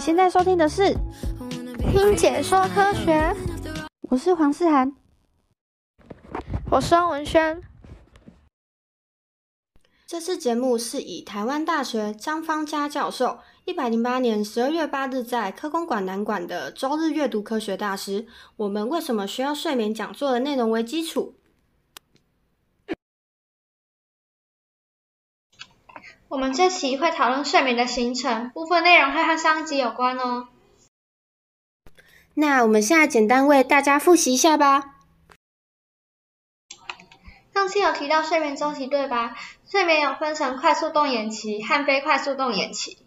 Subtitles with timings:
[0.00, 0.82] 现在收听的是
[1.92, 3.20] 《听解说科学》，
[4.08, 4.94] 我是黄思涵，
[6.70, 7.60] 我是文轩。
[10.06, 18.26] 这次节目是以台湾大学张芳佳教授一百零八年十二月八日在科工馆南馆的周日阅读科学大师
[18.56, 21.34] “我们为什么需要睡眠”讲座的内容为基础。
[26.30, 30.46] 我们这期会讨论睡眠的形成，部分内容会和上集有关哦。
[32.34, 34.94] 那我们现在简单为大家复习一下吧。
[37.52, 39.36] 上期有提到睡眠周期，对吧？
[39.68, 42.98] 睡眠有分成快速动眼期和非快速动眼期。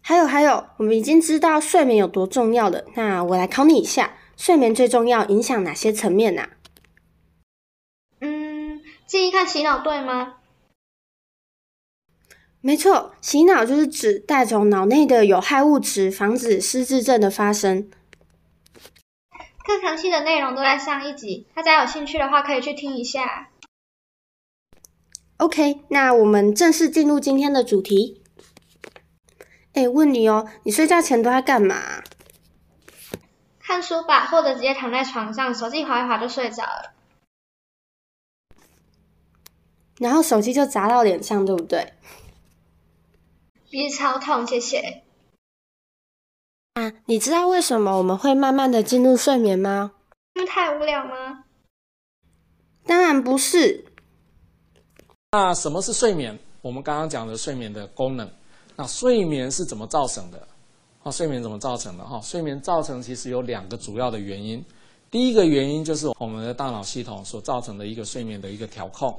[0.00, 2.84] 还有还有，我们已经知道睡眠有多重要了。
[2.94, 6.46] 那我来考你一下，睡眠最重要影响哪些层面呢？
[8.20, 10.36] 嗯，记忆看洗脑对吗？
[12.66, 17.90] 没错，洗脑就是指带走脑内的有害物质，防止失智症的发生。
[19.66, 23.50] 更详细的内容都在上一集，大家有兴趣的话可以去听一下。
[25.36, 28.22] OK，那我们正式进入今天的主题。
[29.74, 32.02] 哎，问你哦，你睡觉前都在干嘛？
[33.60, 36.94] 看书吧，或者直接躺在床上，手机滑一滑就睡着了。
[39.98, 41.92] 然后手机就砸到脸上，对不对？
[43.74, 45.02] 鼻子超痛，谢谢。
[46.74, 49.90] 啊，你知道为什么我们会慢慢的进入睡眠吗？
[50.34, 51.42] 因为太无聊吗？
[52.86, 53.84] 当然不是。
[55.32, 56.38] 那什么是睡眠？
[56.62, 58.30] 我们刚刚讲的睡眠的功能。
[58.76, 60.46] 那睡眠是怎么造成的？
[61.02, 62.04] 啊，睡眠怎么造成的？
[62.04, 64.64] 哈，睡眠造成其实有两个主要的原因。
[65.10, 69.18] 第一个原因就是我们的大脑系统所造成的一个睡眠的一个调控。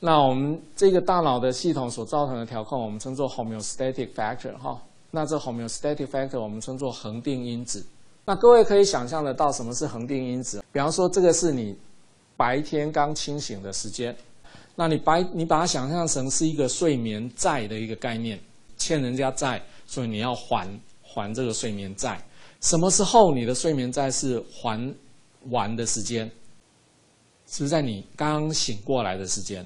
[0.00, 4.80] 那我们这个大脑的系统所造成的调控，我们称作 homeostatic factor 哈。
[5.10, 7.84] 那这 homeostatic factor 我们称作恒定因子。
[8.26, 10.62] 那各位可以想象得到什么是恒定因子？
[10.72, 11.74] 比方说，这个是你
[12.36, 14.14] 白天刚清醒的时间，
[14.74, 18.38] 那你白你把它想象成是一个睡眠债的一个概念，
[18.76, 20.68] 欠人家债，所以你要还
[21.02, 22.20] 还这个睡眠债。
[22.60, 24.94] 什么时候你的睡眠债是还
[25.48, 26.30] 完的时间？
[27.46, 29.64] 是不是在你刚醒过来的时间？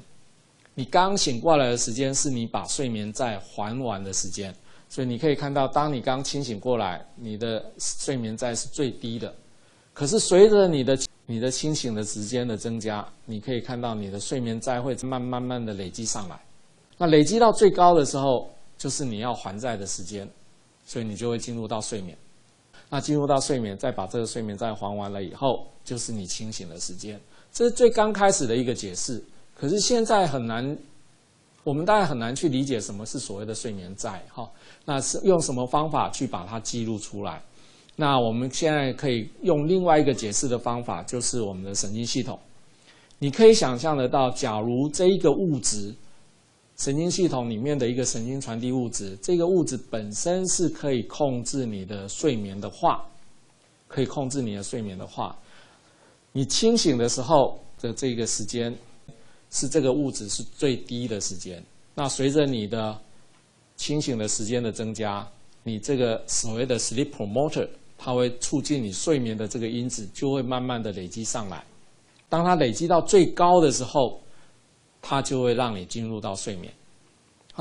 [0.75, 4.55] 你刚醒过来的时间是你把睡眠债还完的时间，
[4.89, 9.35] 所以你可以看到，当你刚清醒过来，你的睡眠债是最低的。
[9.93, 16.41] 可是随着你的你的清醒的时间的增加，你可以看到你的睡眠债会慢慢慢的累积上来。
[16.97, 18.49] 那累积到最高的时候，
[18.79, 20.27] 就是你要还债的时间，
[20.87, 22.17] 所以你就会进入到睡眠。
[22.89, 27.21] 那进入到睡眠，再把这个睡眠债还完了以后，就是你清醒的时间。
[27.53, 29.23] 这是最刚开始的一个解释。
[29.60, 30.75] 可是现在很难，
[31.65, 34.48] 我们大概很难去理解什么是所谓的睡眠债哈。
[34.87, 37.43] 那是用什么方法去把它记录出来？
[37.94, 42.38] 那我们现在可以用另外一个解释的方法，就是我们的神经系统。
[43.19, 45.94] 你可以想象得到，假如这一个物质，
[46.78, 53.04] 神经系统里面的一个神经传递物质，这个物质本身是可以控制你的睡眠的话，
[53.88, 55.37] 可以控制你的睡眠的话，
[56.32, 58.75] 你清醒的时候的这个时间。
[59.50, 61.62] 是这个物质是最低的时间。
[61.94, 62.99] 那随着你的
[63.77, 65.27] 清醒的时间的增加，
[65.62, 67.69] 你这个所谓的 sleep promoter，
[67.99, 71.62] 它会促进你睡眠的这个因子就会慢慢的累积上来。
[72.28, 74.21] 当它累积到最高的时候，
[75.03, 76.72] 它就会让你进入到睡眠。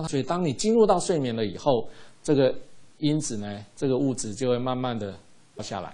[0.08, 1.90] 所以当你进入到睡眠了以后，
[2.24, 2.54] 这个
[3.00, 5.14] 因子呢，这个物质就会慢慢的
[5.56, 5.94] 掉下来，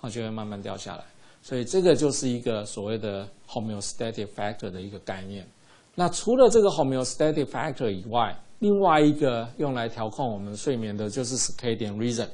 [0.00, 1.04] 它就会慢慢掉下来。
[1.42, 5.46] 所以这个就是一个所谓的 homeostatic factor 的一个概念。
[5.94, 12.28] 那除了这个 homeostatic factor 以外，另外一个用来调控我们睡眠的就是 circadian rhythm。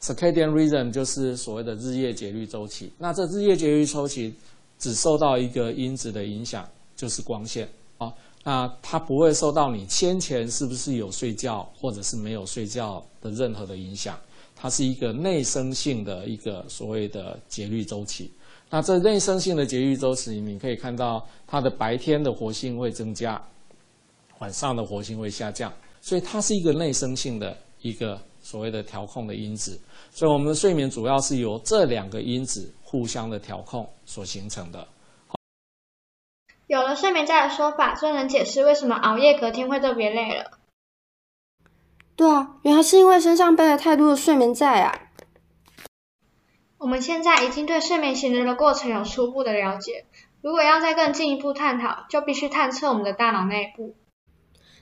[0.00, 2.90] circadian rhythm 就是所谓的日夜节律周期。
[2.96, 4.34] 那这日夜节律周期
[4.78, 8.10] 只受到一个因子的影响，就是光线啊。
[8.44, 14.18] 那它不会受到你先前是不是有睡觉或者是没有睡觉的任何的影响。
[14.62, 18.30] 它是一个内生性的一个所谓的节律周期。
[18.68, 23.42] 那这内生性的节律周期，你可以看到它的白天的活性会增加，
[24.40, 25.72] 晚上的活性会下降，
[26.02, 29.80] 所以它是一个内生性的一个所谓的调控的因子。
[30.10, 34.86] 所以我们的睡眠主要是由这两个因子互相的调控所形成的。
[36.66, 40.59] 有了睡眠家的说法，就能解释为什么熬夜隔天会特别累了。
[42.20, 44.94] 对啊，原来是因为身上背了太多的睡眠债啊！
[46.76, 50.04] 我们现在已经对睡眠形成的过程有初步的了解，
[50.42, 53.94] 如果要再更进一步探讨，就必须探测我们的大脑内部。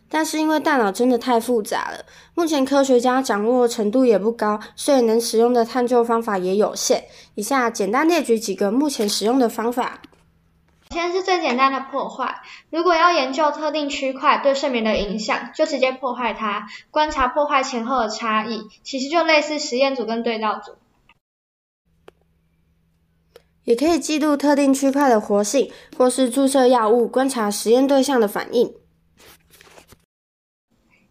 [0.09, 2.05] 但是因为大脑真的太复杂了，
[2.35, 7.05] 目前科学家掌握程度也不高，所以能使用的探究方法也有限。
[7.37, 10.03] 以下简单列举几个目前使用的方法。
[10.99, 20.73] 先是最简单的破坏，如果要研究特定区块对睡眠的影响，就直接破坏它，观察破坏前后的差异，其实就类似实验组跟对照组。
[23.63, 28.75] 也可以记录特定区块的活性，或是注射药物，观察实验对象的反应。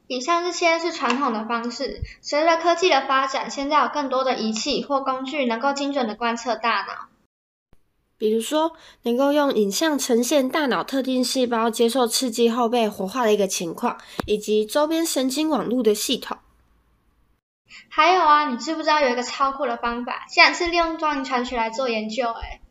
[0.08, 7.17] 以上这些是传统的方式，随着科技的发展，现在有更多的仪器或工具能够精准的观测大脑。
[8.18, 8.74] 比如说，
[9.04, 16.38] 能够用影像呈现大脑特定细胞接受刺激后被活化的一个情况，以及周边神经网络的系统。
[17.90, 22.28] 还有啊，你知不知道有一个超酷的方法，竟然是利用光遗传学来做研究？
[22.30, 22.62] 哎，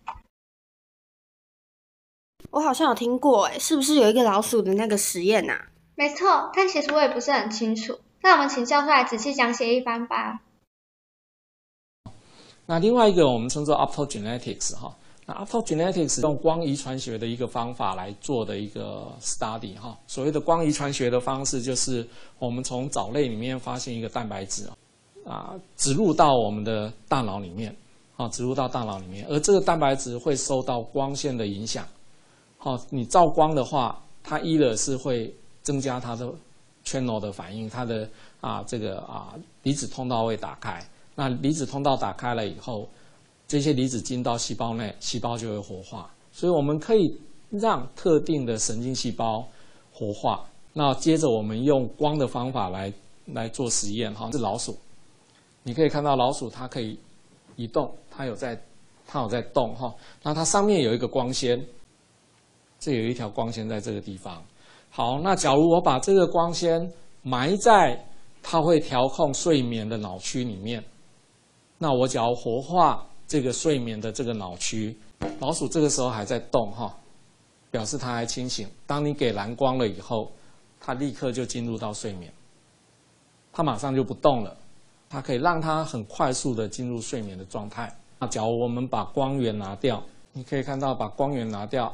[2.50, 5.66] 我好像有听过，哎，是不是有一个老鼠的那个实验呐？
[5.94, 8.00] 没错，但其实我也不是很清楚。
[8.20, 10.40] 那我们请教授来仔细讲解一番吧。
[12.66, 14.96] 那另外一个我们称作 optogenetics 哈，
[15.26, 19.98] 那 optogenetics 用光遗传学的一个方法来做的一个 study 哈。
[20.06, 22.06] 所谓的光遗传学的方式，就是
[22.38, 24.68] 我们从藻类里面发现一个蛋白质
[25.24, 27.74] 啊，植入到我们的大脑里面
[28.16, 31.84] 啊，植入到大脑里面，而这个蛋白质会受到光线的影响。
[32.56, 36.32] 好，你照光的话，它一的是会增加它的
[36.84, 38.08] channel 的反应，它的
[38.40, 39.34] 啊这个啊
[39.64, 40.80] 离子通道会打开。
[41.16, 42.88] 那离子通道打开了以后，
[43.48, 46.10] 这些离子进到细胞内，细胞就会活化。
[46.32, 47.16] 所以我们可以
[47.50, 49.46] 让特定的神经细胞
[49.92, 50.44] 活化。
[50.72, 52.92] 那接着我们用光的方法来
[53.26, 54.76] 来做实验，哈，是老鼠。
[55.62, 56.98] 你可以看到老鼠它可以
[57.56, 58.60] 移动，它有在
[59.06, 59.94] 它有在动，哈。
[60.22, 61.64] 那它上面有一个光纤，
[62.78, 64.42] 这有一条光纤在这个地方。
[64.90, 67.98] 好，那假如我把这个光纤埋在
[68.42, 70.84] 它会调控睡眠的脑区里面，
[71.78, 74.96] 那我只要活化这个睡眠的这个脑区，
[75.40, 76.96] 老鼠这个时候还在动哈，
[77.70, 78.68] 表示它还清醒。
[78.86, 80.30] 当你给蓝光了以后，
[80.80, 82.32] 它立刻就进入到睡眠，
[83.52, 84.56] 它马上就不动了，
[85.08, 87.92] 它可以让它很快速的进入睡眠的状态。
[88.18, 90.02] 那假如我们把光源拿掉，
[90.32, 91.92] 你可以看到把光源拿掉，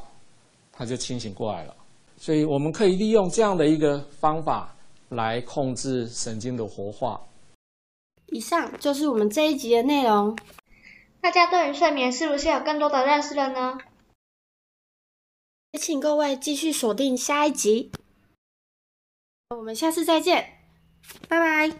[0.70, 1.74] 它就清醒过来了。
[2.18, 4.72] 所以我们可以利用这样的一个方法
[5.08, 7.20] 来控制神经的活化。
[8.26, 10.36] 以上就是我们这一集的内容。
[11.22, 13.78] 大家对于睡眠是不是有更多的认识了呢？
[15.70, 17.92] 也请各位继续锁定下一集。
[19.50, 20.58] 我们下次再见，
[21.28, 21.78] 拜拜。